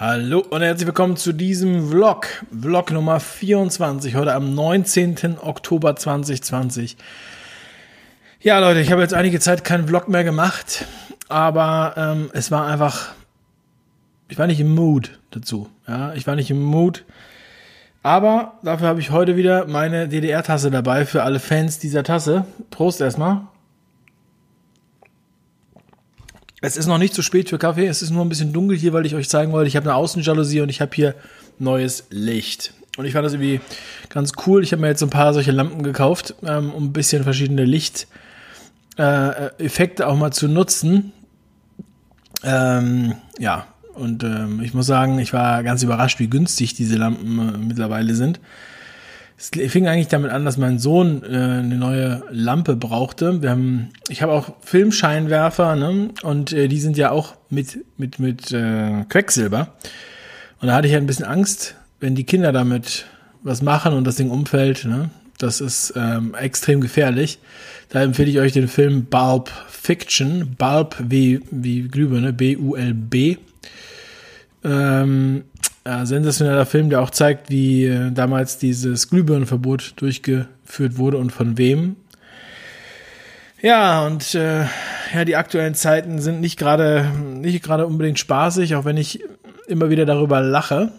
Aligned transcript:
Hallo 0.00 0.42
und 0.48 0.62
herzlich 0.62 0.86
willkommen 0.86 1.18
zu 1.18 1.34
diesem 1.34 1.90
Vlog. 1.90 2.26
Vlog 2.58 2.90
Nummer 2.90 3.20
24, 3.20 4.14
heute 4.14 4.32
am 4.32 4.54
19. 4.54 5.36
Oktober 5.42 5.94
2020. 5.94 6.96
Ja, 8.40 8.60
Leute, 8.60 8.80
ich 8.80 8.92
habe 8.92 9.02
jetzt 9.02 9.12
einige 9.12 9.40
Zeit 9.40 9.62
keinen 9.62 9.88
Vlog 9.88 10.08
mehr 10.08 10.24
gemacht, 10.24 10.86
aber 11.28 11.92
ähm, 11.98 12.30
es 12.32 12.50
war 12.50 12.66
einfach, 12.66 13.12
ich 14.30 14.38
war 14.38 14.46
nicht 14.46 14.60
im 14.60 14.74
Mood 14.74 15.18
dazu. 15.32 15.68
Ja, 15.86 16.14
ich 16.14 16.26
war 16.26 16.34
nicht 16.34 16.50
im 16.50 16.62
Mood. 16.62 17.04
Aber 18.02 18.54
dafür 18.62 18.88
habe 18.88 19.00
ich 19.00 19.10
heute 19.10 19.36
wieder 19.36 19.66
meine 19.66 20.08
DDR-Tasse 20.08 20.70
dabei 20.70 21.04
für 21.04 21.24
alle 21.24 21.40
Fans 21.40 21.78
dieser 21.78 22.04
Tasse. 22.04 22.46
Prost 22.70 23.02
erstmal. 23.02 23.42
Es 26.60 26.76
ist 26.76 26.86
noch 26.86 26.98
nicht 26.98 27.14
zu 27.14 27.22
spät 27.22 27.48
für 27.48 27.58
Kaffee, 27.58 27.86
es 27.86 28.02
ist 28.02 28.10
nur 28.10 28.24
ein 28.24 28.28
bisschen 28.28 28.52
dunkel 28.52 28.76
hier, 28.76 28.92
weil 28.92 29.06
ich 29.06 29.14
euch 29.14 29.28
zeigen 29.28 29.52
wollte, 29.52 29.68
ich 29.68 29.76
habe 29.76 29.88
eine 29.88 29.94
Außenjalousie 29.94 30.60
und 30.60 30.68
ich 30.68 30.80
habe 30.80 30.94
hier 30.94 31.14
neues 31.58 32.06
Licht. 32.10 32.74
Und 32.96 33.06
ich 33.06 33.12
fand 33.12 33.24
das 33.24 33.32
irgendwie 33.32 33.60
ganz 34.08 34.32
cool. 34.46 34.62
Ich 34.62 34.72
habe 34.72 34.82
mir 34.82 34.88
jetzt 34.88 35.02
ein 35.02 35.10
paar 35.10 35.32
solche 35.32 35.52
Lampen 35.52 35.82
gekauft, 35.82 36.34
ähm, 36.42 36.72
um 36.72 36.84
ein 36.84 36.92
bisschen 36.92 37.22
verschiedene 37.22 37.64
Lichteffekte 37.64 40.02
äh, 40.02 40.06
auch 40.06 40.16
mal 40.16 40.32
zu 40.32 40.48
nutzen. 40.48 41.12
Ähm, 42.42 43.14
ja, 43.38 43.66
und 43.94 44.24
ähm, 44.24 44.60
ich 44.62 44.74
muss 44.74 44.86
sagen, 44.86 45.18
ich 45.18 45.32
war 45.32 45.62
ganz 45.62 45.82
überrascht, 45.82 46.18
wie 46.18 46.28
günstig 46.28 46.74
diese 46.74 46.96
Lampen 46.96 47.38
äh, 47.38 47.58
mittlerweile 47.58 48.14
sind. 48.14 48.40
Es 49.40 49.48
fing 49.72 49.88
eigentlich 49.88 50.08
damit 50.08 50.32
an, 50.32 50.44
dass 50.44 50.58
mein 50.58 50.78
Sohn 50.78 51.22
äh, 51.22 51.28
eine 51.28 51.76
neue 51.76 52.22
Lampe 52.30 52.76
brauchte. 52.76 53.40
Wir 53.40 53.48
haben, 53.48 53.88
ich 54.10 54.20
habe 54.20 54.32
auch 54.32 54.52
Filmscheinwerfer, 54.60 55.76
ne? 55.76 56.10
Und 56.22 56.52
äh, 56.52 56.68
die 56.68 56.78
sind 56.78 56.98
ja 56.98 57.10
auch 57.10 57.36
mit 57.48 57.78
mit 57.96 58.18
mit 58.18 58.52
äh, 58.52 59.04
Quecksilber. 59.08 59.72
Und 60.60 60.68
da 60.68 60.74
hatte 60.74 60.88
ich 60.88 60.92
ja 60.92 60.98
ein 60.98 61.06
bisschen 61.06 61.24
Angst, 61.24 61.74
wenn 62.00 62.14
die 62.14 62.24
Kinder 62.24 62.52
damit 62.52 63.06
was 63.42 63.62
machen 63.62 63.94
und 63.94 64.04
das 64.04 64.16
Ding 64.16 64.28
umfällt. 64.28 64.84
Ne? 64.84 65.08
Das 65.38 65.62
ist 65.62 65.94
ähm, 65.96 66.34
extrem 66.34 66.82
gefährlich. 66.82 67.38
Da 67.88 68.02
empfehle 68.02 68.28
ich 68.28 68.40
euch 68.40 68.52
den 68.52 68.68
Film 68.68 69.06
Bulb 69.06 69.50
Fiction. 69.70 70.54
Bulb 70.58 70.96
wie 71.08 71.40
wie 71.50 71.88
Glühbirne, 71.88 72.34
B-U-L-B. 72.34 73.38
Ähm, 74.64 75.44
äh, 75.84 76.04
sensationeller 76.04 76.66
Film, 76.66 76.90
der 76.90 77.00
auch 77.00 77.10
zeigt, 77.10 77.50
wie 77.50 77.86
äh, 77.86 78.10
damals 78.10 78.58
dieses 78.58 79.08
Glühbirnenverbot 79.08 79.94
durchgeführt 79.96 80.98
wurde 80.98 81.16
und 81.16 81.30
von 81.30 81.56
wem. 81.56 81.96
Ja, 83.62 84.06
und 84.06 84.34
äh, 84.34 84.64
ja, 85.14 85.24
die 85.24 85.36
aktuellen 85.36 85.74
Zeiten 85.74 86.20
sind 86.20 86.40
nicht 86.40 86.58
gerade 86.58 87.06
nicht 87.34 87.62
gerade 87.62 87.86
unbedingt 87.86 88.18
spaßig, 88.18 88.74
auch 88.74 88.84
wenn 88.84 88.96
ich 88.96 89.22
immer 89.68 89.90
wieder 89.90 90.06
darüber 90.06 90.40
lache. 90.40 90.92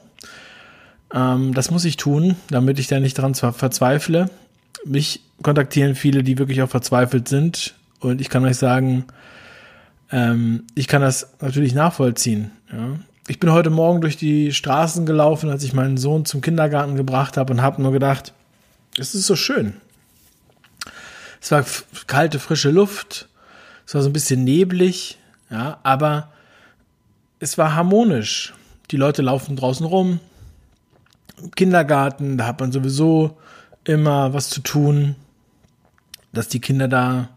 Ähm, 1.13 1.53
das 1.53 1.71
muss 1.71 1.85
ich 1.85 1.97
tun, 1.97 2.35
damit 2.49 2.79
ich 2.79 2.87
da 2.87 2.99
nicht 2.99 3.17
dran 3.17 3.35
verzweifle. 3.35 4.29
Mich 4.85 5.21
kontaktieren 5.43 5.95
viele, 5.95 6.23
die 6.23 6.37
wirklich 6.37 6.61
auch 6.61 6.69
verzweifelt 6.69 7.27
sind. 7.27 7.75
Und 7.99 8.21
ich 8.21 8.29
kann 8.29 8.45
euch 8.45 8.57
sagen, 8.57 9.05
ähm, 10.11 10.63
ich 10.75 10.87
kann 10.87 11.01
das 11.01 11.33
natürlich 11.39 11.73
nachvollziehen. 11.73 12.51
Ja 12.71 12.99
ich 13.27 13.39
bin 13.39 13.51
heute 13.51 13.69
Morgen 13.69 14.01
durch 14.01 14.17
die 14.17 14.51
Straßen 14.51 15.05
gelaufen, 15.05 15.49
als 15.49 15.63
ich 15.63 15.73
meinen 15.73 15.97
Sohn 15.97 16.25
zum 16.25 16.41
Kindergarten 16.41 16.95
gebracht 16.95 17.37
habe 17.37 17.53
und 17.53 17.61
habe 17.61 17.81
nur 17.81 17.91
gedacht, 17.91 18.33
es 18.97 19.15
ist 19.15 19.27
so 19.27 19.35
schön. 19.35 19.75
Es 21.39 21.51
war 21.51 21.65
kalte, 22.07 22.39
frische 22.39 22.71
Luft, 22.71 23.27
es 23.85 23.95
war 23.95 24.01
so 24.01 24.09
ein 24.09 24.13
bisschen 24.13 24.43
neblig, 24.43 25.17
ja, 25.49 25.79
aber 25.83 26.31
es 27.39 27.57
war 27.57 27.75
harmonisch. 27.75 28.53
Die 28.91 28.97
Leute 28.97 29.21
laufen 29.21 29.55
draußen 29.55 29.85
rum. 29.85 30.19
Im 31.41 31.51
Kindergarten, 31.51 32.37
da 32.37 32.45
hat 32.45 32.59
man 32.59 32.71
sowieso 32.71 33.37
immer 33.83 34.33
was 34.33 34.49
zu 34.49 34.61
tun, 34.61 35.15
dass 36.33 36.47
die 36.47 36.61
Kinder 36.61 36.87
da 36.87 37.29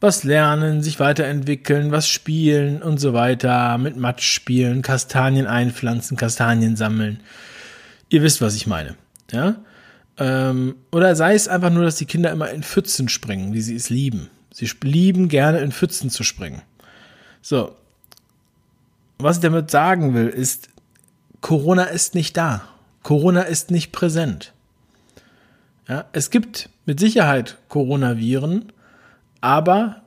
was 0.00 0.24
lernen, 0.24 0.82
sich 0.82 0.98
weiterentwickeln, 0.98 1.92
was 1.92 2.08
spielen 2.08 2.82
und 2.82 2.98
so 2.98 3.12
weiter, 3.12 3.76
mit 3.78 3.96
Matsch 3.96 4.32
spielen, 4.32 4.82
Kastanien 4.82 5.46
einpflanzen, 5.46 6.16
Kastanien 6.16 6.74
sammeln. 6.76 7.20
Ihr 8.08 8.22
wisst, 8.22 8.40
was 8.40 8.56
ich 8.56 8.66
meine. 8.66 8.96
Ja? 9.30 9.56
Ähm, 10.18 10.76
oder 10.90 11.14
sei 11.16 11.34
es 11.34 11.48
einfach 11.48 11.70
nur, 11.70 11.84
dass 11.84 11.96
die 11.96 12.06
Kinder 12.06 12.30
immer 12.30 12.50
in 12.50 12.62
Pfützen 12.62 13.08
springen, 13.08 13.52
wie 13.52 13.60
sie 13.60 13.76
es 13.76 13.90
lieben. 13.90 14.30
Sie 14.52 14.68
lieben 14.82 15.28
gerne 15.28 15.60
in 15.60 15.70
Pfützen 15.70 16.10
zu 16.10 16.24
springen. 16.24 16.62
So. 17.42 17.76
Was 19.18 19.36
ich 19.36 19.42
damit 19.42 19.70
sagen 19.70 20.14
will, 20.14 20.28
ist, 20.28 20.70
Corona 21.40 21.84
ist 21.84 22.14
nicht 22.14 22.36
da. 22.36 22.62
Corona 23.02 23.42
ist 23.42 23.70
nicht 23.70 23.92
präsent. 23.92 24.52
Ja, 25.88 26.06
es 26.12 26.30
gibt 26.30 26.70
mit 26.86 27.00
Sicherheit 27.00 27.58
Coronaviren, 27.68 28.72
aber 29.40 30.02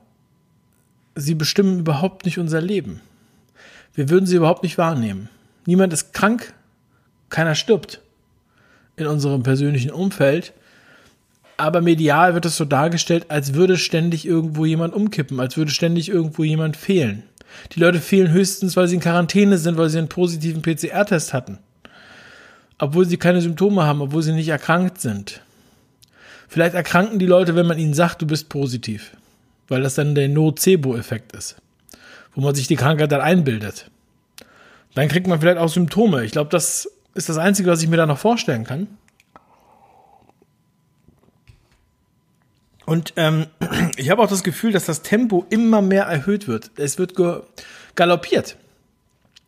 sie 1.14 1.34
bestimmen 1.34 1.80
überhaupt 1.80 2.24
nicht 2.24 2.38
unser 2.38 2.60
Leben. 2.60 3.00
Wir 3.94 4.10
würden 4.10 4.26
sie 4.26 4.36
überhaupt 4.36 4.62
nicht 4.62 4.78
wahrnehmen. 4.78 5.28
Niemand 5.66 5.92
ist 5.92 6.12
krank, 6.12 6.52
keiner 7.28 7.54
stirbt 7.54 8.00
in 8.96 9.06
unserem 9.06 9.42
persönlichen 9.42 9.90
Umfeld, 9.90 10.52
aber 11.56 11.80
medial 11.80 12.34
wird 12.34 12.46
es 12.46 12.56
so 12.56 12.64
dargestellt, 12.64 13.26
als 13.28 13.54
würde 13.54 13.76
ständig 13.76 14.26
irgendwo 14.26 14.64
jemand 14.64 14.94
umkippen, 14.94 15.38
als 15.38 15.56
würde 15.56 15.70
ständig 15.70 16.08
irgendwo 16.08 16.42
jemand 16.42 16.76
fehlen. 16.76 17.22
Die 17.72 17.80
Leute 17.80 18.00
fehlen 18.00 18.32
höchstens, 18.32 18.76
weil 18.76 18.88
sie 18.88 18.96
in 18.96 19.00
Quarantäne 19.00 19.58
sind, 19.58 19.76
weil 19.76 19.88
sie 19.88 19.98
einen 19.98 20.08
positiven 20.08 20.62
PCR-Test 20.62 21.32
hatten. 21.32 21.58
Obwohl 22.78 23.06
sie 23.06 23.16
keine 23.16 23.40
Symptome 23.40 23.84
haben, 23.84 24.00
obwohl 24.00 24.22
sie 24.22 24.32
nicht 24.32 24.48
erkrankt 24.48 25.00
sind. 25.00 25.40
Vielleicht 26.48 26.74
erkranken 26.74 27.20
die 27.20 27.26
Leute, 27.26 27.54
wenn 27.54 27.66
man 27.66 27.78
ihnen 27.78 27.94
sagt, 27.94 28.20
du 28.20 28.26
bist 28.26 28.48
positiv 28.48 29.12
weil 29.68 29.82
das 29.82 29.94
dann 29.94 30.14
der 30.14 30.28
Nocebo-Effekt 30.28 31.32
ist, 31.32 31.56
wo 32.34 32.40
man 32.40 32.54
sich 32.54 32.66
die 32.66 32.76
Krankheit 32.76 33.12
dann 33.12 33.20
einbildet. 33.20 33.90
Dann 34.94 35.08
kriegt 35.08 35.26
man 35.26 35.40
vielleicht 35.40 35.58
auch 35.58 35.68
Symptome. 35.68 36.24
Ich 36.24 36.32
glaube, 36.32 36.50
das 36.50 36.88
ist 37.14 37.28
das 37.28 37.36
Einzige, 37.36 37.70
was 37.70 37.82
ich 37.82 37.88
mir 37.88 37.96
da 37.96 38.06
noch 38.06 38.18
vorstellen 38.18 38.64
kann. 38.64 38.86
Und 42.86 43.14
ähm, 43.16 43.46
ich 43.96 44.10
habe 44.10 44.22
auch 44.22 44.28
das 44.28 44.42
Gefühl, 44.42 44.72
dass 44.72 44.86
das 44.86 45.02
Tempo 45.02 45.46
immer 45.50 45.82
mehr 45.82 46.04
erhöht 46.04 46.48
wird. 46.48 46.70
Es 46.76 46.98
wird 46.98 47.14
galoppiert. 47.94 48.56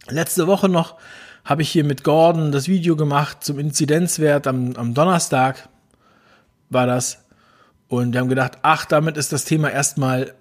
Letzte 0.09 0.47
Woche 0.47 0.69
noch 0.69 0.97
habe 1.45 1.63
ich 1.63 1.71
hier 1.71 1.85
mit 1.85 2.03
Gordon 2.03 2.51
das 2.51 2.67
Video 2.69 2.97
gemacht 2.97 3.45
zum 3.45 3.59
Inzidenzwert 3.59 4.47
am, 4.47 4.75
am 4.77 4.95
Donnerstag. 4.95 5.69
War 6.71 6.87
das. 6.87 7.26
Und 7.89 8.13
wir 8.13 8.21
haben 8.21 8.29
gedacht, 8.29 8.59
ach, 8.63 8.85
damit 8.85 9.17
ist 9.17 9.33
das 9.33 9.45
Thema 9.45 9.71
erstmal 9.71 10.35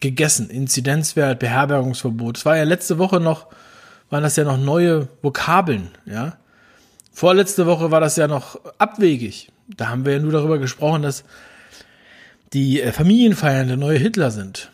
gegessen. 0.00 0.50
Inzidenzwert, 0.50 1.38
Beherbergungsverbot. 1.38 2.38
Es 2.38 2.46
war 2.46 2.56
ja 2.56 2.64
letzte 2.64 2.98
Woche 2.98 3.20
noch, 3.20 3.46
waren 4.08 4.22
das 4.22 4.36
ja 4.36 4.44
noch 4.44 4.58
neue 4.58 5.08
Vokabeln, 5.22 5.90
ja. 6.06 6.36
Vorletzte 7.12 7.66
Woche 7.66 7.90
war 7.90 8.00
das 8.00 8.16
ja 8.16 8.28
noch 8.28 8.60
abwegig. 8.78 9.52
Da 9.76 9.88
haben 9.88 10.04
wir 10.04 10.14
ja 10.14 10.18
nur 10.20 10.32
darüber 10.32 10.58
gesprochen, 10.58 11.02
dass 11.02 11.24
die 12.52 12.80
äh, 12.80 12.92
Familienfeiern 12.92 13.68
der 13.68 13.76
neue 13.76 13.98
Hitler 13.98 14.30
sind. 14.30 14.70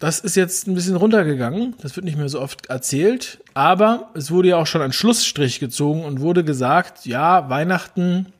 Das 0.00 0.20
ist 0.20 0.36
jetzt 0.36 0.66
ein 0.66 0.74
bisschen 0.74 0.96
runtergegangen. 0.96 1.74
Das 1.82 1.96
wird 1.96 2.04
nicht 2.04 2.16
mehr 2.16 2.28
so 2.28 2.40
oft 2.40 2.66
erzählt. 2.66 3.42
Aber 3.54 4.10
es 4.14 4.30
wurde 4.30 4.48
ja 4.48 4.56
auch 4.56 4.66
schon 4.66 4.82
ein 4.82 4.92
Schlussstrich 4.92 5.58
gezogen 5.58 6.04
und 6.04 6.20
wurde 6.20 6.44
gesagt, 6.44 7.04
ja, 7.04 7.48
Weihnachten 7.50 8.32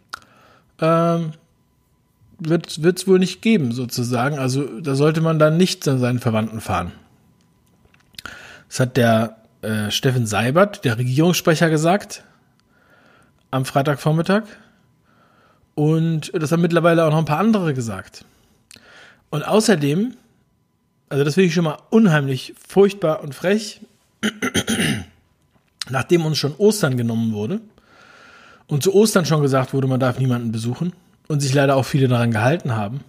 ähm, 0.80 1.32
wird 2.38 2.98
es 2.98 3.06
wohl 3.06 3.18
nicht 3.18 3.42
geben, 3.42 3.72
sozusagen. 3.72 4.38
Also 4.38 4.80
da 4.80 4.94
sollte 4.94 5.20
man 5.20 5.38
dann 5.38 5.56
nicht 5.56 5.84
zu 5.84 5.98
seinen 5.98 6.20
Verwandten 6.20 6.60
fahren. 6.60 6.92
Das 8.68 8.80
hat 8.80 8.96
der 8.96 9.36
äh, 9.62 9.90
Steffen 9.90 10.26
Seibert, 10.26 10.84
der 10.84 10.98
Regierungssprecher, 10.98 11.70
gesagt 11.70 12.24
am 13.50 13.64
Freitagvormittag. 13.64 14.44
Und 15.74 16.32
das 16.34 16.52
haben 16.52 16.60
mittlerweile 16.60 17.04
auch 17.04 17.10
noch 17.10 17.18
ein 17.18 17.24
paar 17.24 17.38
andere 17.38 17.72
gesagt. 17.74 18.24
Und 19.30 19.42
außerdem, 19.42 20.14
also 21.08 21.24
das 21.24 21.34
finde 21.34 21.48
ich 21.48 21.54
schon 21.54 21.64
mal 21.64 21.78
unheimlich 21.90 22.54
furchtbar 22.66 23.22
und 23.22 23.34
frech, 23.34 23.80
nachdem 25.88 26.26
uns 26.26 26.38
schon 26.38 26.54
Ostern 26.56 26.96
genommen 26.96 27.32
wurde 27.32 27.60
und 28.66 28.82
zu 28.82 28.94
Ostern 28.94 29.24
schon 29.24 29.42
gesagt 29.42 29.72
wurde, 29.72 29.86
man 29.86 30.00
darf 30.00 30.18
niemanden 30.18 30.52
besuchen, 30.52 30.92
und 31.28 31.40
sich 31.40 31.54
leider 31.54 31.76
auch 31.76 31.84
viele 31.84 32.08
daran 32.08 32.30
gehalten 32.30 32.74
haben. 32.74 33.00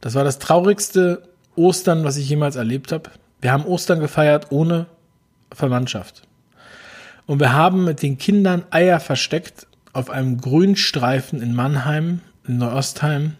Das 0.00 0.14
war 0.14 0.24
das 0.24 0.38
traurigste 0.38 1.22
Ostern, 1.54 2.04
was 2.04 2.16
ich 2.16 2.28
jemals 2.28 2.56
erlebt 2.56 2.92
habe. 2.92 3.10
Wir 3.40 3.52
haben 3.52 3.64
Ostern 3.64 4.00
gefeiert 4.00 4.50
ohne 4.50 4.86
Verwandtschaft. 5.52 6.22
Und 7.26 7.40
wir 7.40 7.52
haben 7.52 7.84
mit 7.84 8.02
den 8.02 8.18
Kindern 8.18 8.64
Eier 8.70 9.00
versteckt 9.00 9.66
auf 9.92 10.10
einem 10.10 10.40
Grünstreifen 10.40 11.40
in 11.40 11.54
Mannheim, 11.54 12.20
in 12.46 12.58
Neuostheim, 12.58 13.34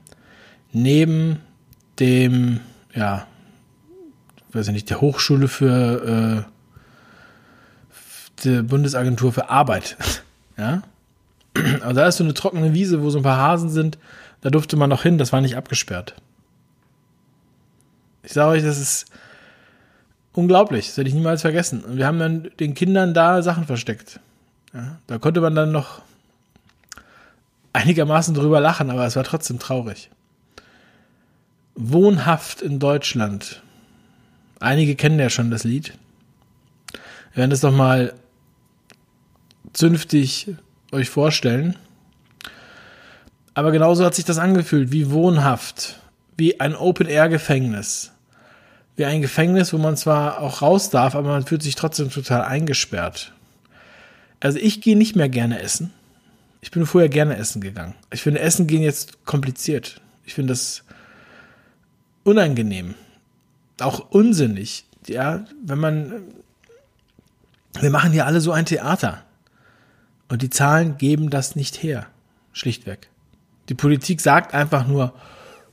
neben 0.72 1.40
dem, 1.98 2.60
ja, 2.94 3.26
weiß 4.52 4.68
ich 4.68 4.72
nicht, 4.72 4.90
der 4.90 5.00
Hochschule 5.00 5.48
für, 5.48 6.46
äh, 6.46 6.54
beste 8.44 8.62
Bundesagentur 8.62 9.32
für 9.32 9.48
Arbeit. 9.48 9.96
Ja. 10.56 10.84
Also 11.54 11.92
da 11.92 12.08
ist 12.08 12.16
so 12.16 12.24
eine 12.24 12.34
trockene 12.34 12.74
Wiese, 12.74 13.02
wo 13.02 13.10
so 13.10 13.18
ein 13.18 13.24
paar 13.24 13.38
Hasen 13.38 13.70
sind. 13.70 13.98
Da 14.40 14.50
durfte 14.50 14.76
man 14.76 14.90
noch 14.90 15.02
hin, 15.02 15.18
das 15.18 15.32
war 15.32 15.40
nicht 15.40 15.56
abgesperrt. 15.56 16.14
Ich 18.22 18.32
sage 18.32 18.50
euch, 18.50 18.62
das 18.62 18.78
ist 18.78 19.06
unglaublich. 20.32 20.88
Das 20.88 20.96
werde 20.96 21.08
ich 21.08 21.14
niemals 21.14 21.42
vergessen. 21.42 21.84
Und 21.84 21.96
wir 21.96 22.06
haben 22.06 22.18
dann 22.18 22.50
den 22.58 22.74
Kindern 22.74 23.14
da 23.14 23.42
Sachen 23.42 23.66
versteckt. 23.66 24.20
Ja, 24.72 24.98
da 25.06 25.18
konnte 25.18 25.40
man 25.40 25.54
dann 25.54 25.72
noch 25.72 26.02
einigermaßen 27.72 28.34
drüber 28.34 28.60
lachen, 28.60 28.90
aber 28.90 29.06
es 29.06 29.16
war 29.16 29.24
trotzdem 29.24 29.58
traurig. 29.58 30.10
Wohnhaft 31.74 32.62
in 32.62 32.78
Deutschland. 32.78 33.62
Einige 34.60 34.96
kennen 34.96 35.18
ja 35.18 35.30
schon 35.30 35.50
das 35.50 35.64
Lied. 35.64 35.92
Wir 37.32 37.38
werden 37.40 37.52
es 37.52 37.60
doch 37.60 37.72
mal 37.72 38.14
zünftig 39.72 40.54
euch 40.94 41.10
vorstellen. 41.10 41.76
Aber 43.54 43.70
genauso 43.70 44.04
hat 44.04 44.14
sich 44.14 44.24
das 44.24 44.38
angefühlt, 44.38 44.90
wie 44.90 45.10
wohnhaft, 45.10 46.00
wie 46.36 46.60
ein 46.60 46.74
Open-Air-Gefängnis. 46.74 48.12
Wie 48.96 49.04
ein 49.04 49.22
Gefängnis, 49.22 49.72
wo 49.72 49.78
man 49.78 49.96
zwar 49.96 50.40
auch 50.40 50.62
raus 50.62 50.90
darf, 50.90 51.14
aber 51.14 51.28
man 51.28 51.44
fühlt 51.44 51.62
sich 51.62 51.74
trotzdem 51.74 52.10
total 52.10 52.42
eingesperrt. 52.42 53.32
Also 54.40 54.58
ich 54.58 54.80
gehe 54.80 54.96
nicht 54.96 55.16
mehr 55.16 55.28
gerne 55.28 55.60
essen. 55.60 55.92
Ich 56.60 56.70
bin 56.70 56.86
vorher 56.86 57.08
gerne 57.08 57.36
essen 57.36 57.60
gegangen. 57.60 57.94
Ich 58.12 58.22
finde 58.22 58.40
Essen 58.40 58.66
gehen 58.66 58.82
jetzt 58.82 59.24
kompliziert. 59.26 60.00
Ich 60.24 60.34
finde 60.34 60.52
das 60.52 60.84
unangenehm. 62.22 62.94
Auch 63.80 64.10
unsinnig. 64.10 64.84
Ja, 65.06 65.44
wenn 65.62 65.78
man, 65.78 66.22
wir 67.80 67.90
machen 67.90 68.12
hier 68.12 68.26
alle 68.26 68.40
so 68.40 68.52
ein 68.52 68.64
Theater. 68.64 69.23
Und 70.28 70.42
die 70.42 70.50
Zahlen 70.50 70.96
geben 70.96 71.30
das 71.30 71.56
nicht 71.56 71.82
her. 71.82 72.06
Schlichtweg. 72.52 73.08
Die 73.68 73.74
Politik 73.74 74.20
sagt 74.20 74.54
einfach 74.54 74.86
nur, 74.86 75.14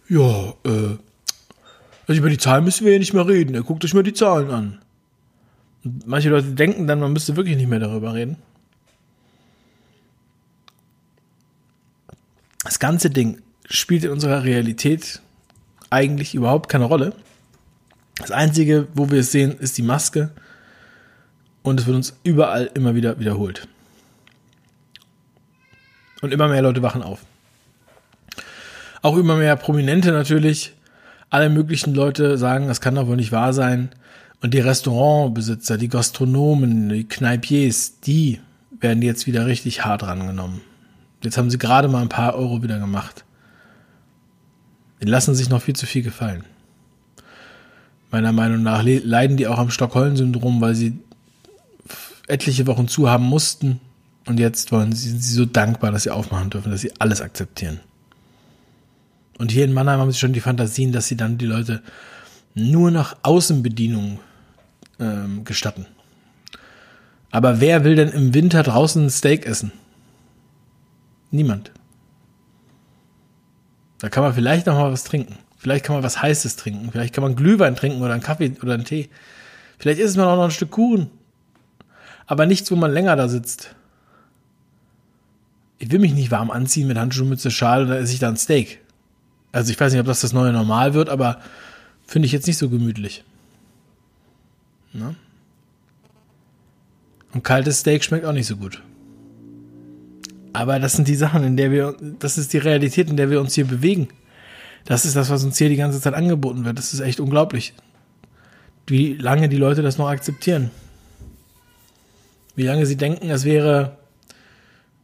ja, 0.10 0.54
äh, 0.66 0.98
also 2.08 2.20
über 2.20 2.30
die 2.30 2.38
Zahlen 2.38 2.64
müssen 2.64 2.86
wir 2.86 2.94
ja 2.94 3.00
nicht 3.00 3.14
mehr 3.14 3.28
reden. 3.28 3.56
Er 3.56 3.64
guckt 3.64 3.86
euch 3.86 3.94
mal 3.94 4.04
die 4.04 4.14
Zahlen 4.14 4.50
an. 4.50 4.82
Und 5.84 6.08
manche 6.08 6.30
Leute 6.30 6.52
denken 6.52 6.88
dann, 6.88 7.00
man 7.00 7.14
müsste 7.14 7.36
wirklich 7.36 7.58
nicht 7.58 7.70
mehr 7.70 7.80
darüber 7.80 8.14
reden. 8.14 8.38
Das 12.64 12.80
ganze 12.80 13.10
Ding 13.10 13.42
spielt 13.66 14.04
in 14.04 14.12
unserer 14.12 14.44
Realität 14.44 15.22
eigentlich 15.90 16.36
überhaupt 16.36 16.70
keine 16.70 16.86
Rolle. 16.86 17.14
Das 18.18 18.32
Einzige, 18.32 18.88
wo 18.94 19.10
wir 19.10 19.20
es 19.22 19.32
sehen, 19.32 19.58
ist 19.60 19.78
die 19.78 19.82
Maske. 19.82 20.32
Und 21.64 21.80
es 21.80 21.86
wird 21.86 21.96
uns 21.96 22.18
überall 22.24 22.70
immer 22.74 22.96
wieder 22.96 23.20
wiederholt. 23.20 23.68
Und 26.22 26.32
immer 26.32 26.48
mehr 26.48 26.62
Leute 26.62 26.82
wachen 26.84 27.02
auf. 27.02 27.20
Auch 29.02 29.18
immer 29.18 29.36
mehr 29.36 29.56
Prominente 29.56 30.12
natürlich. 30.12 30.74
Alle 31.30 31.50
möglichen 31.50 31.96
Leute 31.96 32.38
sagen, 32.38 32.68
das 32.68 32.82
kann 32.82 32.96
doch 32.96 33.08
wohl 33.08 33.16
nicht 33.16 33.32
wahr 33.32 33.54
sein. 33.54 33.90
Und 34.42 34.54
die 34.54 34.60
Restaurantbesitzer, 34.60 35.78
die 35.78 35.90
Gastronomen, 35.90 36.90
die 36.90 37.08
Kneipiers, 37.08 38.00
die 38.02 38.40
werden 38.80 39.02
jetzt 39.02 39.28
wieder 39.28 39.46
richtig 39.46 39.86
hart 39.86 40.04
rangenommen. 40.04 40.62
Jetzt 41.24 41.38
haben 41.38 41.50
sie 41.50 41.58
gerade 41.58 41.88
mal 41.88 42.02
ein 42.02 42.10
paar 42.10 42.36
Euro 42.36 42.64
wieder 42.64 42.80
gemacht. 42.80 43.24
Die 45.02 45.08
lassen 45.08 45.36
sich 45.36 45.50
noch 45.50 45.62
viel 45.62 45.76
zu 45.76 45.86
viel 45.86 46.04
gefallen. 46.04 46.44
Meiner 48.12 48.32
Meinung 48.32 48.62
nach 48.62 48.84
leiden 48.84 49.38
die 49.38 49.48
auch 49.48 49.58
am 49.58 49.72
Stockholm-Syndrom, 49.72 50.62
weil 50.62 50.76
sie 50.76 51.00
etliche 52.28 52.68
Wochen 52.68 52.88
zu 52.88 53.10
haben 53.10 53.26
mussten 53.26 53.80
und 54.26 54.40
jetzt 54.40 54.72
wollen 54.72 54.94
sie, 54.94 55.10
sind 55.10 55.24
sie 55.24 55.34
so 55.34 55.46
dankbar, 55.46 55.92
dass 55.92 56.04
sie 56.04 56.12
aufmachen 56.12 56.50
dürfen, 56.50 56.72
dass 56.72 56.82
sie 56.82 56.94
alles 57.00 57.22
akzeptieren. 57.22 57.80
Und 59.38 59.52
hier 59.52 59.66
in 59.66 59.74
Mannheim 59.74 60.00
haben 60.00 60.12
sie 60.12 60.20
schon 60.20 60.34
die 60.34 60.40
Fantasien, 60.40 60.92
dass 60.92 61.08
sie 61.08 61.18
dann 61.18 61.38
die 61.38 61.48
Leute 61.48 61.82
nur 62.54 62.92
nach 62.92 63.18
Außenbedienung 63.24 64.20
ähm, 65.00 65.44
gestatten. 65.44 65.88
Aber 67.32 67.62
wer 67.62 67.84
will 67.84 67.96
denn 67.96 68.10
im 68.10 68.34
Winter 68.34 68.62
draußen 68.62 69.06
ein 69.06 69.10
Steak 69.10 69.46
essen? 69.46 69.72
Niemand. 71.32 71.72
Da 74.00 74.10
kann 74.10 74.24
man 74.24 74.34
vielleicht 74.34 74.68
noch 74.68 74.76
mal 74.76 74.92
was 74.92 75.06
trinken. 75.06 75.38
Vielleicht 75.58 75.86
kann 75.86 75.96
man 75.96 76.04
was 76.04 76.22
Heißes 76.22 76.58
trinken. 76.58 76.90
Vielleicht 76.92 77.14
kann 77.14 77.24
man 77.24 77.36
Glühwein 77.36 77.76
trinken 77.76 78.02
oder 78.02 78.14
einen 78.14 78.24
Kaffee 78.24 78.54
oder 78.62 78.74
einen 78.74 78.86
Tee. 78.86 79.10
Vielleicht 79.78 80.00
isst 80.00 80.18
man 80.18 80.28
auch 80.28 80.36
noch 80.36 80.46
ein 80.46 80.52
Stück 80.52 80.72
Kuchen. 80.72 81.10
Aber 82.28 82.46
nichts, 82.46 82.70
wo 82.72 82.76
man 82.76 82.92
länger 82.92 83.16
da 83.16 83.28
sitzt. 83.28 83.76
Ich 85.82 85.90
will 85.90 85.98
mich 85.98 86.14
nicht 86.14 86.30
warm 86.30 86.52
anziehen 86.52 86.88
mit 86.88 87.00
Handschuhen, 87.00 87.30
Mütze, 87.30 87.50
Schal 87.50 87.88
dann 87.88 87.98
esse 87.98 88.14
ich 88.14 88.20
da 88.20 88.30
ein 88.30 88.38
Steak. 88.38 88.82
Also 89.52 89.72
ich 89.72 89.80
weiß 89.80 89.92
nicht, 89.92 90.00
ob 90.00 90.06
das 90.06 90.22
das 90.22 90.32
neue 90.32 90.54
Normal 90.54 90.94
wird, 90.94 91.10
aber 91.10 91.42
finde 92.06 92.28
ich 92.28 92.32
jetzt 92.32 92.46
nicht 92.46 92.60
so 92.60 92.70
gemütlich. 92.70 93.24
Ne? 94.94 95.16
Und 97.34 97.44
kaltes 97.44 97.80
Steak 97.80 98.04
schmeckt 98.04 98.26
auch 98.26 98.32
nicht 98.32 98.46
so 98.46 98.58
gut. 98.58 98.84
Aber 100.54 100.80
das 100.80 100.94
sind 100.94 101.08
die 101.08 101.16
Sachen, 101.16 101.44
in 101.44 101.58
der 101.58 101.72
wir, 101.72 101.96
das 102.20 102.38
ist 102.38 102.54
die 102.54 102.60
Realität, 102.60 103.10
in 103.10 103.18
der 103.18 103.32
wir 103.32 103.42
uns 103.42 103.56
hier 103.56 103.66
bewegen. 103.66 104.10
Das 104.86 105.04
ist 105.04 105.16
das, 105.16 105.32
was 105.32 105.44
uns 105.44 105.58
hier 105.58 105.70
die 105.70 105.78
ganze 105.78 106.00
Zeit 106.00 106.14
angeboten 106.14 106.64
wird. 106.64 106.78
Das 106.78 106.94
ist 106.94 107.00
echt 107.00 107.20
unglaublich. 107.20 107.74
Wie 108.86 109.16
lange 109.16 109.50
die 109.50 109.58
Leute 109.58 109.82
das 109.82 109.98
noch 109.98 110.10
akzeptieren. 110.10 110.70
Wie 112.56 112.68
lange 112.68 112.86
sie 112.86 112.98
denken, 112.98 113.32
es 113.32 113.46
wäre 113.46 113.98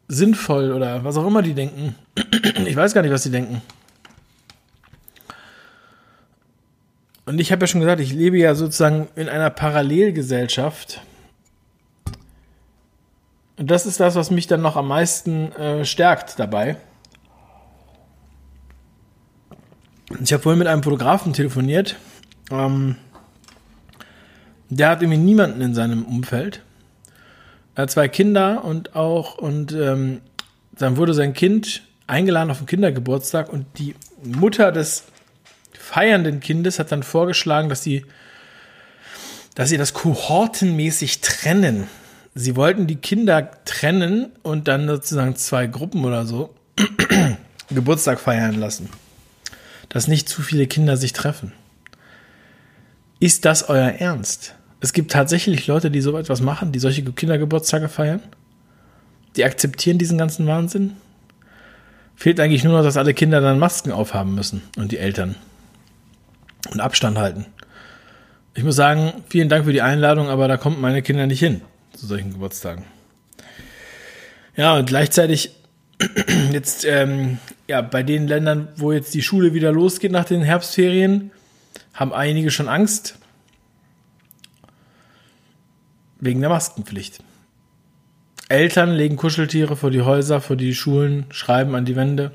sinnvoll 0.08 0.72
oder 0.72 1.04
was 1.04 1.18
auch 1.18 1.28
immer 1.28 1.42
die 1.42 1.54
denken. 1.54 1.96
Ich 2.66 2.76
weiß 2.76 2.94
gar 2.94 3.02
nicht, 3.02 3.12
was 3.12 3.24
sie 3.24 3.32
denken. 3.32 3.62
Und 7.26 7.40
ich 7.40 7.52
habe 7.52 7.64
ja 7.64 7.68
schon 7.68 7.82
gesagt, 7.82 8.00
ich 8.00 8.14
lebe 8.14 8.38
ja 8.38 8.56
sozusagen 8.56 9.10
in 9.16 9.28
einer 9.28 9.50
Parallelgesellschaft. 9.50 11.02
Und 13.58 13.70
das 13.70 13.86
ist 13.86 14.00
das, 14.00 14.16
was 14.16 14.32
mich 14.32 14.48
dann 14.48 14.62
noch 14.62 14.78
am 14.78 14.88
meisten 14.88 15.52
äh, 15.54 15.84
stärkt 15.84 16.40
dabei. 16.40 16.78
Ich 20.24 20.32
habe 20.32 20.42
vorhin 20.42 20.60
mit 20.60 20.68
einem 20.68 20.84
Fotografen 20.84 21.34
telefoniert. 21.34 21.98
Ähm, 22.50 22.96
der 24.70 24.90
hat 24.90 25.02
irgendwie 25.02 25.20
niemanden 25.20 25.60
in 25.60 25.76
seinem 25.76 26.06
Umfeld. 26.06 26.62
Er 27.78 27.84
hat 27.84 27.92
zwei 27.92 28.08
Kinder 28.08 28.66
und 28.66 28.96
auch, 28.96 29.38
und 29.38 29.72
ähm, 29.72 30.22
dann 30.72 30.98
wurde 30.98 31.14
sein 31.14 31.34
Kind 31.34 31.84
eingeladen 32.08 32.50
auf 32.50 32.58
den 32.58 32.66
Kindergeburtstag 32.66 33.54
und 33.54 33.68
die 33.78 33.94
Mutter 34.24 34.72
des 34.72 35.04
feiernden 35.78 36.40
Kindes 36.40 36.80
hat 36.80 36.92
dann 36.92 37.04
vorgeschlagen, 37.04 37.70
dass 37.70 37.84
sie, 37.84 38.04
dass 39.54 39.70
sie 39.70 39.78
das 39.78 39.94
kohortenmäßig 39.94 41.22
trennen. 41.22 41.88
Sie 42.34 42.56
wollten 42.56 42.88
die 42.88 42.96
Kinder 42.96 43.52
trennen 43.64 44.32
und 44.42 44.68
dann 44.68 44.88
sozusagen 44.88 45.36
zwei 45.36 45.68
Gruppen 45.68 46.04
oder 46.04 46.26
so 46.26 46.56
Geburtstag 47.70 48.20
feiern 48.20 48.56
lassen. 48.56 48.90
Dass 49.90 50.08
nicht 50.08 50.28
zu 50.28 50.42
viele 50.42 50.66
Kinder 50.66 50.98
sich 50.98 51.14
treffen. 51.14 51.54
Ist 53.20 53.46
das 53.46 53.70
euer 53.70 53.90
Ernst? 53.90 54.57
Es 54.80 54.94
gibt 54.94 55.12
tatsächlich 55.12 55.68
Leute, 55.68 55.90
die 55.90 56.02
so 56.02 56.18
etwas 56.18 56.42
machen, 56.42 56.72
die 56.72 56.80
solche 56.80 57.04
Kindergeburtstage 57.04 57.90
feiern. 57.90 58.22
Die 59.36 59.44
akzeptieren 59.44 59.98
diesen 59.98 60.18
ganzen 60.18 60.46
Wahnsinn. 60.48 60.94
Fehlt 62.16 62.40
eigentlich 62.40 62.64
nur 62.64 62.74
noch, 62.74 62.84
dass 62.84 62.98
alle 62.98 63.14
Kinder 63.14 63.42
dann 63.42 63.60
Masken 63.60 63.92
aufhaben 63.92 64.36
müssen 64.36 64.64
und 64.78 64.92
die 64.92 64.98
Eltern 64.98 65.36
und 66.72 66.80
Abstand 66.80 67.18
halten. 67.18 67.46
Ich 68.56 68.64
muss 68.64 68.76
sagen, 68.76 69.14
vielen 69.30 69.50
Dank 69.50 69.66
für 69.66 69.74
die 69.74 69.84
Einladung, 69.84 70.30
aber 70.30 70.48
da 70.48 70.58
kommen 70.58 70.82
meine 70.82 71.04
Kinder 71.04 71.28
nicht 71.28 71.40
hin 71.40 71.62
zu 71.94 72.08
solchen 72.08 72.32
Geburtstagen. 72.32 72.86
Ja, 74.56 74.76
und 74.76 74.88
gleichzeitig 74.88 75.52
jetzt 76.52 76.86
ähm, 76.86 77.38
ja 77.68 77.82
bei 77.82 78.02
den 78.02 78.28
Ländern, 78.28 78.68
wo 78.76 78.92
jetzt 78.92 79.14
die 79.14 79.22
Schule 79.22 79.54
wieder 79.54 79.72
losgeht 79.72 80.12
nach 80.12 80.26
den 80.26 80.42
Herbstferien, 80.42 81.32
haben 81.94 82.14
einige 82.14 82.50
schon 82.52 82.68
Angst 82.68 83.18
wegen 86.20 86.42
der 86.42 86.50
Maskenpflicht. 86.50 87.24
Eltern 88.50 88.92
legen 88.92 89.18
Kuscheltiere 89.18 89.76
vor 89.76 89.92
die 89.92 90.02
Häuser, 90.02 90.40
vor 90.40 90.56
die 90.56 90.74
Schulen, 90.74 91.26
schreiben 91.32 91.76
an 91.76 91.86
die 91.86 91.96
Wände, 91.96 92.32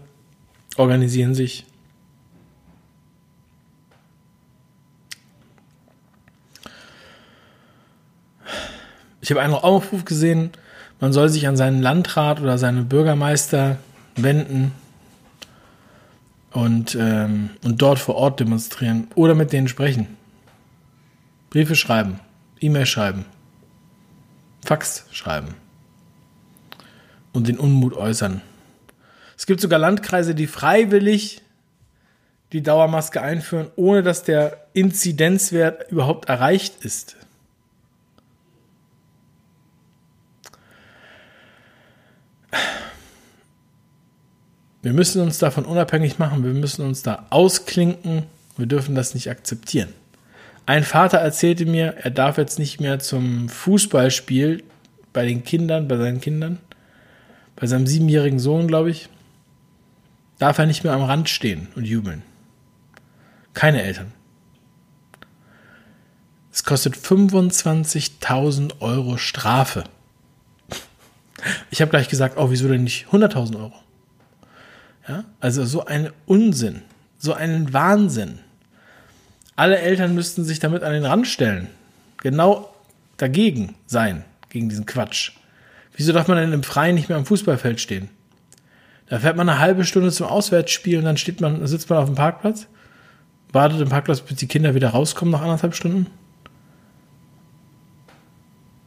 organisieren 0.76 1.34
sich. 1.34 1.64
Ich 9.22 9.30
habe 9.30 9.40
einen 9.40 9.54
Aufruf 9.54 10.04
gesehen, 10.04 10.50
man 11.00 11.12
soll 11.12 11.28
sich 11.28 11.48
an 11.48 11.56
seinen 11.56 11.80
Landrat 11.80 12.40
oder 12.40 12.58
seinen 12.58 12.88
Bürgermeister 12.88 13.78
wenden 14.16 14.72
und, 16.50 16.94
ähm, 17.00 17.50
und 17.64 17.80
dort 17.80 17.98
vor 17.98 18.16
Ort 18.16 18.40
demonstrieren 18.40 19.08
oder 19.14 19.34
mit 19.34 19.52
denen 19.52 19.68
sprechen. 19.68 20.08
Briefe 21.50 21.74
schreiben, 21.74 22.20
E-Mail 22.60 22.86
schreiben. 22.86 23.24
Fax 24.72 25.04
schreiben 25.12 25.54
und 27.34 27.46
den 27.46 27.58
Unmut 27.58 27.94
äußern. 27.94 28.40
Es 29.36 29.44
gibt 29.44 29.60
sogar 29.60 29.78
Landkreise, 29.78 30.34
die 30.34 30.46
freiwillig 30.46 31.42
die 32.52 32.62
Dauermaske 32.62 33.20
einführen, 33.20 33.70
ohne 33.76 34.02
dass 34.02 34.22
der 34.22 34.68
Inzidenzwert 34.72 35.90
überhaupt 35.92 36.30
erreicht 36.30 36.86
ist. 36.86 37.16
Wir 44.80 44.94
müssen 44.94 45.20
uns 45.20 45.36
davon 45.36 45.66
unabhängig 45.66 46.18
machen, 46.18 46.44
wir 46.44 46.54
müssen 46.54 46.86
uns 46.86 47.02
da 47.02 47.26
ausklinken, 47.28 48.22
wir 48.56 48.64
dürfen 48.64 48.94
das 48.94 49.12
nicht 49.12 49.28
akzeptieren. 49.28 49.92
Ein 50.64 50.84
Vater 50.84 51.18
erzählte 51.18 51.66
mir, 51.66 51.96
er 51.98 52.10
darf 52.10 52.38
jetzt 52.38 52.58
nicht 52.58 52.80
mehr 52.80 52.98
zum 52.98 53.48
Fußballspiel 53.48 54.62
bei 55.12 55.26
den 55.26 55.44
Kindern, 55.44 55.88
bei 55.88 55.96
seinen 55.96 56.20
Kindern, 56.20 56.58
bei 57.56 57.66
seinem 57.66 57.86
siebenjährigen 57.86 58.38
Sohn, 58.38 58.68
glaube 58.68 58.90
ich, 58.90 59.08
darf 60.38 60.58
er 60.58 60.66
nicht 60.66 60.84
mehr 60.84 60.92
am 60.92 61.02
Rand 61.02 61.28
stehen 61.28 61.68
und 61.74 61.84
jubeln. 61.84 62.22
Keine 63.54 63.82
Eltern. 63.82 64.12
Es 66.52 66.64
kostet 66.64 66.96
25.000 66.96 68.80
Euro 68.80 69.16
Strafe. 69.16 69.84
Ich 71.70 71.80
habe 71.80 71.90
gleich 71.90 72.08
gesagt, 72.08 72.36
oh, 72.36 72.50
wieso 72.50 72.68
denn 72.68 72.84
nicht 72.84 73.06
100.000 73.08 73.56
Euro? 73.56 73.74
Ja, 75.08 75.24
also 75.40 75.64
so 75.64 75.84
ein 75.86 76.10
Unsinn, 76.26 76.82
so 77.18 77.32
einen 77.32 77.72
Wahnsinn. 77.72 78.38
Alle 79.56 79.78
Eltern 79.78 80.14
müssten 80.14 80.44
sich 80.44 80.58
damit 80.58 80.82
an 80.82 80.92
den 80.92 81.04
Rand 81.04 81.26
stellen. 81.26 81.68
Genau 82.18 82.74
dagegen 83.16 83.74
sein, 83.86 84.24
gegen 84.48 84.68
diesen 84.68 84.86
Quatsch. 84.86 85.32
Wieso 85.94 86.12
darf 86.12 86.28
man 86.28 86.38
denn 86.38 86.52
im 86.52 86.62
Freien 86.62 86.94
nicht 86.94 87.08
mehr 87.08 87.18
am 87.18 87.26
Fußballfeld 87.26 87.80
stehen? 87.80 88.08
Da 89.08 89.18
fährt 89.18 89.36
man 89.36 89.48
eine 89.48 89.58
halbe 89.58 89.84
Stunde 89.84 90.10
zum 90.10 90.26
Auswärtsspiel 90.26 90.98
und 90.98 91.04
dann 91.04 91.18
steht 91.18 91.40
man, 91.40 91.66
sitzt 91.66 91.90
man 91.90 91.98
auf 91.98 92.06
dem 92.06 92.14
Parkplatz, 92.14 92.66
wartet 93.52 93.80
im 93.80 93.90
Parkplatz, 93.90 94.20
bis 94.20 94.38
die 94.38 94.48
Kinder 94.48 94.74
wieder 94.74 94.90
rauskommen 94.90 95.32
nach 95.32 95.42
anderthalb 95.42 95.74
Stunden. 95.74 96.06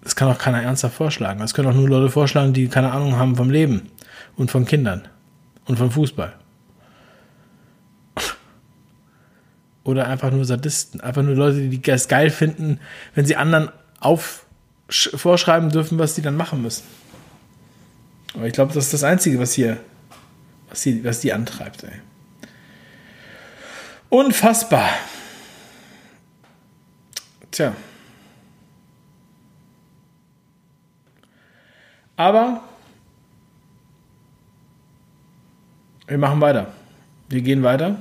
Das 0.01 0.15
kann 0.15 0.29
auch 0.29 0.37
keiner 0.37 0.61
ernsthaft 0.61 0.95
vorschlagen. 0.95 1.39
Das 1.39 1.53
können 1.53 1.67
auch 1.67 1.73
nur 1.73 1.89
Leute 1.89 2.09
vorschlagen, 2.09 2.53
die 2.53 2.67
keine 2.67 2.91
Ahnung 2.91 3.17
haben 3.17 3.35
vom 3.35 3.49
Leben 3.49 3.89
und 4.35 4.49
von 4.49 4.65
Kindern 4.65 5.07
und 5.65 5.77
vom 5.77 5.91
Fußball. 5.91 6.33
Oder 9.85 10.07
einfach 10.07 10.31
nur 10.31 10.43
Sadisten. 10.43 10.99
Einfach 10.99 11.21
nur 11.21 11.35
Leute, 11.35 11.69
die 11.69 11.81
es 11.89 12.07
geil 12.07 12.31
finden, 12.31 12.79
wenn 13.13 13.25
sie 13.25 13.37
anderen 13.37 13.69
auf, 13.99 14.45
vorschreiben 14.89 15.69
dürfen, 15.69 15.97
was 15.99 16.15
sie 16.15 16.23
dann 16.23 16.35
machen 16.35 16.61
müssen. 16.61 16.83
Aber 18.33 18.47
ich 18.47 18.53
glaube, 18.53 18.73
das 18.73 18.85
ist 18.85 18.93
das 18.93 19.03
Einzige, 19.03 19.39
was 19.39 19.53
hier, 19.53 19.77
was 20.69 20.81
die, 20.81 21.03
was 21.05 21.21
die 21.21 21.31
antreibt. 21.31 21.83
Ey. 21.83 21.91
Unfassbar. 24.09 24.89
Tja. 27.51 27.73
Aber 32.17 32.63
wir 36.07 36.17
machen 36.17 36.41
weiter. 36.41 36.73
Wir 37.29 37.41
gehen 37.41 37.61
weiter. 37.61 37.97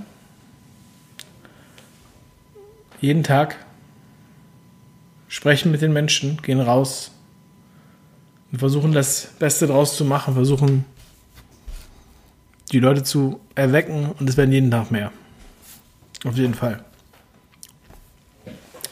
Jeden 3.00 3.22
Tag 3.22 3.56
sprechen 5.28 5.70
mit 5.70 5.82
den 5.82 5.92
Menschen, 5.92 6.40
gehen 6.42 6.60
raus 6.60 7.10
und 8.52 8.58
versuchen 8.58 8.92
das 8.92 9.28
Beste 9.38 9.66
draus 9.66 9.96
zu 9.96 10.04
machen, 10.04 10.34
versuchen 10.34 10.84
die 12.72 12.80
Leute 12.80 13.02
zu 13.02 13.40
erwecken 13.54 14.12
und 14.18 14.28
es 14.28 14.36
werden 14.36 14.52
jeden 14.52 14.70
Tag 14.70 14.90
mehr. 14.90 15.12
Auf 16.24 16.36
jeden 16.36 16.54
Fall. 16.54 16.84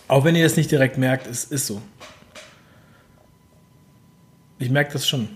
Auch 0.09 0.25
wenn 0.25 0.37
ihr 0.37 0.45
das 0.45 0.57
nicht 0.57 0.71
direkt 0.71 0.99
merkt, 0.99 1.27
es 1.27 1.45
ist 1.45 1.67
so. 1.67 1.81
Ich 4.59 4.71
merke 4.71 4.93
das 4.93 5.09
schon. 5.09 5.29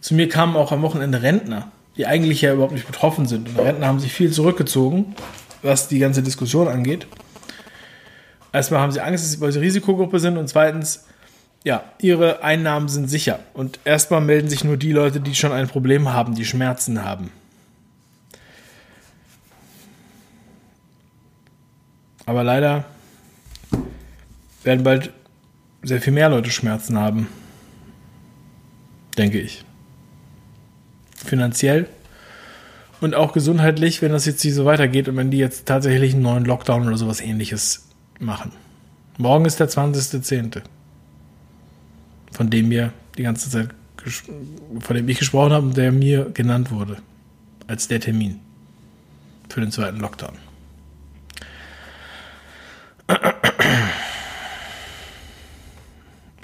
Zu 0.00 0.14
mir 0.14 0.28
kamen 0.28 0.56
auch 0.56 0.72
am 0.72 0.82
Wochenende 0.82 1.22
Rentner, 1.22 1.70
die 1.96 2.06
eigentlich 2.06 2.40
ja 2.40 2.52
überhaupt 2.52 2.72
nicht 2.72 2.86
betroffen 2.86 3.26
sind. 3.26 3.48
Und 3.48 3.58
Rentner 3.58 3.86
haben 3.86 4.00
sich 4.00 4.12
viel 4.12 4.32
zurückgezogen, 4.32 5.14
was 5.64 5.88
die 5.88 5.98
ganze 5.98 6.22
Diskussion 6.22 6.68
angeht. 6.68 7.06
Erstmal 8.52 8.80
haben 8.80 8.92
sie 8.92 9.00
Angst, 9.00 9.40
weil 9.40 9.50
sie 9.50 9.58
Risikogruppe 9.58 10.20
sind 10.20 10.38
und 10.38 10.48
zweitens, 10.48 11.06
ja, 11.64 11.82
ihre 11.98 12.44
Einnahmen 12.44 12.88
sind 12.88 13.08
sicher. 13.08 13.40
Und 13.52 13.80
erstmal 13.84 14.20
melden 14.20 14.48
sich 14.48 14.62
nur 14.62 14.76
die 14.76 14.92
Leute, 14.92 15.20
die 15.20 15.34
schon 15.34 15.50
ein 15.50 15.66
Problem 15.66 16.12
haben, 16.12 16.34
die 16.34 16.44
Schmerzen 16.44 17.04
haben. 17.04 17.30
Aber 22.26 22.44
leider 22.44 22.84
werden 24.62 24.84
bald 24.84 25.10
sehr 25.82 26.00
viel 26.00 26.12
mehr 26.12 26.28
Leute 26.28 26.50
Schmerzen 26.50 26.98
haben 26.98 27.28
denke 29.16 29.40
ich. 29.40 29.64
Finanziell 31.16 31.88
und 33.00 33.14
auch 33.14 33.32
gesundheitlich, 33.32 34.02
wenn 34.02 34.12
das 34.12 34.26
jetzt 34.26 34.42
hier 34.42 34.54
so 34.54 34.64
weitergeht 34.64 35.08
und 35.08 35.16
wenn 35.16 35.30
die 35.30 35.38
jetzt 35.38 35.66
tatsächlich 35.66 36.14
einen 36.14 36.22
neuen 36.22 36.44
Lockdown 36.44 36.86
oder 36.86 36.96
sowas 36.96 37.20
ähnliches 37.20 37.88
machen. 38.18 38.52
Morgen 39.18 39.44
ist 39.44 39.60
der 39.60 39.68
20.10., 39.68 40.62
von 42.32 42.50
dem 42.50 42.70
wir 42.70 42.92
die 43.16 43.22
ganze 43.22 43.50
Zeit, 43.50 43.68
von 44.80 44.96
dem 44.96 45.08
ich 45.08 45.18
gesprochen 45.18 45.52
habe 45.52 45.66
und 45.66 45.76
der 45.76 45.92
mir 45.92 46.30
genannt 46.34 46.70
wurde 46.70 46.96
als 47.66 47.88
der 47.88 48.00
Termin 48.00 48.40
für 49.48 49.60
den 49.60 49.70
zweiten 49.70 49.98
Lockdown. 49.98 50.36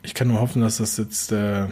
Ich 0.03 0.15
kann 0.15 0.29
nur 0.29 0.41
hoffen, 0.41 0.63
dass 0.63 0.79
das 0.79 0.97
jetzt 0.97 1.33
äh, 1.33 1.67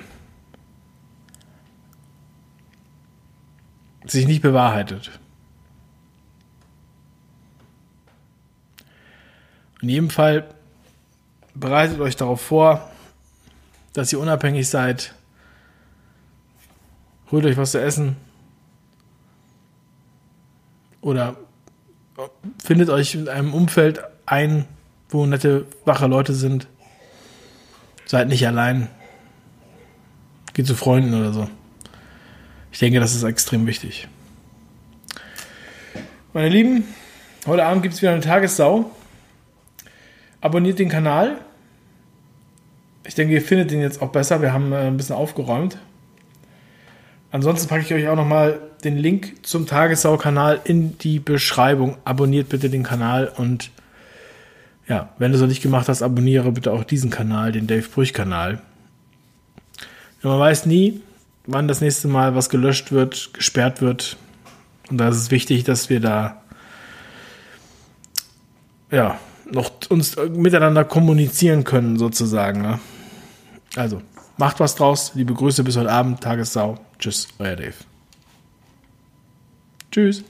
sich 4.11 4.27
nicht 4.27 4.43
bewahrheitet. 4.43 5.11
In 9.81 9.89
jedem 9.89 10.11
Fall 10.11 10.49
bereitet 11.55 12.01
euch 12.01 12.17
darauf 12.17 12.41
vor, 12.41 12.91
dass 13.93 14.13
ihr 14.13 14.21
unabhängig 14.21 14.69
seid. 14.69 15.15
Holt 17.31 17.45
euch 17.45 17.57
was 17.57 17.73
zu 17.73 17.81
essen. 17.81 18.17
Oder 21.01 21.37
findet 22.63 22.91
euch 22.91 23.15
in 23.15 23.29
einem 23.29 23.55
Umfeld 23.55 24.01
ein, 24.27 24.67
wo 25.11 25.25
nette, 25.27 25.67
wache 25.85 26.07
Leute 26.07 26.35
sind. 26.35 26.67
Seid 28.07 28.29
nicht 28.29 28.47
allein. 28.47 28.89
Geht 30.55 30.67
zu 30.67 30.75
Freunden 30.75 31.15
oder 31.15 31.33
so. 31.33 31.49
Ich 32.73 32.79
denke, 32.79 33.01
das 33.01 33.15
ist 33.15 33.23
extrem 33.23 33.67
wichtig. 33.67 34.09
Meine 36.33 36.49
Lieben, 36.49 36.85
heute 37.47 37.65
Abend 37.65 37.83
gibt 37.83 37.95
es 37.95 38.03
wieder 38.03 38.13
eine 38.13 38.21
Tagessau. 38.21 38.91
Abonniert 40.41 40.79
den 40.79 40.89
Kanal. 40.89 41.39
Ich 43.07 43.15
denke, 43.15 43.35
ihr 43.35 43.43
findet 43.43 43.71
den 43.71 43.81
jetzt 43.81 44.03
auch 44.03 44.11
besser. 44.11 44.43
Wir 44.43 44.53
haben 44.53 44.73
äh, 44.73 44.87
ein 44.87 44.97
bisschen 44.97 45.17
aufgeräumt. 45.17 45.79
Ansonsten 47.31 47.69
packe 47.69 47.83
ich 47.83 47.93
euch 47.93 48.09
auch 48.09 48.17
nochmal 48.17 48.61
den 48.85 48.97
Link 48.97 49.45
zum 49.47 49.67
Tagessau-Kanal 49.67 50.61
in 50.65 50.97
die 50.99 51.19
Beschreibung. 51.19 51.97
Abonniert 52.05 52.49
bitte 52.49 52.71
den 52.71 52.83
Kanal 52.83 53.33
und 53.37 53.71
ja, 54.89 55.11
wenn 55.19 55.33
du 55.33 55.37
es 55.37 55.43
noch 55.43 55.49
nicht 55.49 55.63
gemacht 55.63 55.89
hast, 55.89 56.03
abonniere 56.03 56.53
bitte 56.53 56.73
auch 56.73 56.85
diesen 56.85 57.11
Kanal, 57.11 57.53
den 57.53 57.67
Dave 57.67 57.87
Brüch-Kanal. 57.87 58.63
Man 60.23 60.39
weiß 60.39 60.67
nie, 60.67 61.01
wann 61.49 61.67
das 61.67 61.81
nächste 61.81 62.07
Mal 62.09 62.37
was 62.37 62.51
gelöscht 62.51 62.93
wird, 62.93 63.33
gesperrt 63.33 63.81
wird. 63.81 64.17
Und 64.91 64.99
da 64.99 65.09
ist 65.09 65.17
es 65.17 65.31
wichtig, 65.31 65.65
dass 65.65 65.89
wir 65.89 65.99
da 65.99 66.43
ja 68.91 69.19
noch 69.51 69.73
uns 69.89 70.17
miteinander 70.17 70.85
kommunizieren 70.85 71.65
können, 71.65 71.99
sozusagen. 71.99 72.63
Ne? 72.63 72.79
Also, 73.77 74.03
macht 74.37 74.61
was 74.61 74.75
draus. 74.75 75.13
Liebe 75.15 75.35
Grüße 75.35 75.65
bis 75.65 75.77
heute 75.77 75.91
Abend. 75.91 76.21
Tagessau. 76.21 76.79
Tschüss, 76.99 77.29
euer 77.39 77.57
Dave. 77.57 77.75
Tschüss. 79.91 80.23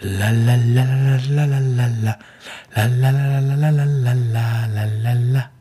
La 0.00 0.30
la 0.30 0.54
la 0.56 0.84
la 0.84 1.16
la 1.16 1.46
la 1.46 1.58
la 1.58 1.86
la 1.96 2.18
la 2.76 3.10
la 3.10 3.10
la 3.10 3.70
la 3.70 3.70
la 3.70 4.66
la 4.66 4.84
la 4.84 5.12
la 5.14 5.53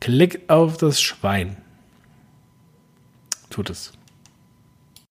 Klick 0.00 0.48
auf 0.48 0.76
das 0.76 1.00
Schwein. 1.00 1.56
Tut 3.50 3.70
es. 3.70 3.92